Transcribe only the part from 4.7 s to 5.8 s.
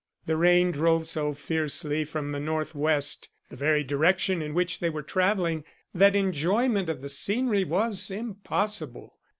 they were traveling,